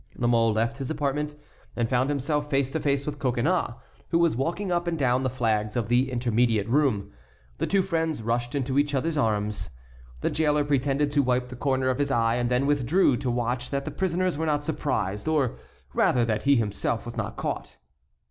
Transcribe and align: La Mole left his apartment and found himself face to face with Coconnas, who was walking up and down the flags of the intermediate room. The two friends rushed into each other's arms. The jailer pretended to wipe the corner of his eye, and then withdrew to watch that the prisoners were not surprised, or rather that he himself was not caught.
La 0.15 0.25
Mole 0.27 0.51
left 0.51 0.79
his 0.79 0.89
apartment 0.89 1.35
and 1.75 1.87
found 1.87 2.09
himself 2.09 2.49
face 2.49 2.71
to 2.71 2.79
face 2.79 3.05
with 3.05 3.19
Coconnas, 3.19 3.75
who 4.09 4.17
was 4.17 4.35
walking 4.35 4.71
up 4.71 4.87
and 4.87 4.97
down 4.97 5.21
the 5.21 5.29
flags 5.29 5.75
of 5.75 5.89
the 5.89 6.11
intermediate 6.11 6.67
room. 6.67 7.11
The 7.59 7.67
two 7.67 7.83
friends 7.83 8.23
rushed 8.23 8.55
into 8.55 8.79
each 8.79 8.95
other's 8.95 9.15
arms. 9.15 9.69
The 10.21 10.31
jailer 10.31 10.65
pretended 10.65 11.11
to 11.11 11.21
wipe 11.21 11.49
the 11.49 11.55
corner 11.55 11.89
of 11.89 11.99
his 11.99 12.09
eye, 12.09 12.37
and 12.37 12.49
then 12.49 12.65
withdrew 12.65 13.15
to 13.17 13.29
watch 13.29 13.69
that 13.69 13.85
the 13.85 13.91
prisoners 13.91 14.39
were 14.39 14.47
not 14.47 14.63
surprised, 14.63 15.27
or 15.27 15.57
rather 15.93 16.25
that 16.25 16.45
he 16.45 16.55
himself 16.55 17.05
was 17.05 17.15
not 17.15 17.37
caught. 17.37 17.75